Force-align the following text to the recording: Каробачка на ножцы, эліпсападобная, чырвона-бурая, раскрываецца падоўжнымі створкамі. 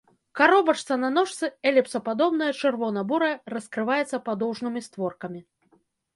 Каробачка 0.37 0.95
на 1.01 1.11
ножцы, 1.17 1.49
эліпсападобная, 1.71 2.47
чырвона-бурая, 2.63 3.29
раскрываецца 3.55 4.17
падоўжнымі 4.31 4.79
створкамі. 4.89 5.39